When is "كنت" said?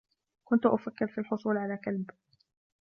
0.45-0.65